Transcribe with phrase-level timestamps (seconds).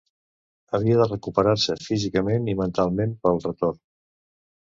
[0.77, 3.79] Havia de recuperar-se físicament i mentalment pel retorn.